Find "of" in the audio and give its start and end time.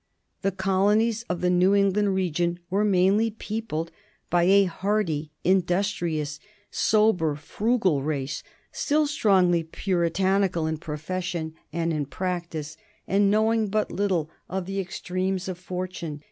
1.29-1.41, 14.49-14.65, 15.47-15.59